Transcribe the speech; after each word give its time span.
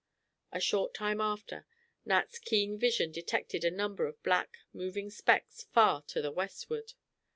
A 0.51 0.59
short 0.59 0.95
time 0.95 1.21
after, 1.21 1.67
Nat's 2.05 2.39
keen 2.39 2.79
vision 2.79 3.11
detected 3.11 3.63
a 3.63 3.69
number 3.69 4.07
of 4.07 4.23
black, 4.23 4.57
moving 4.73 5.11
specks 5.11 5.65
far 5.71 6.01
to 6.07 6.23
the 6.23 6.31
westward. 6.31 6.93